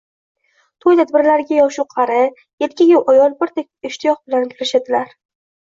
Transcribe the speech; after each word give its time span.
to'y 0.85 0.97
tadbirlarga 0.99 1.55
yoshu-qari, 1.59 2.23
erkagu-ayol 2.69 3.39
birdek 3.45 3.93
ishtiyoq 3.93 4.23
bilan 4.27 4.53
kirishadilar. 4.57 5.17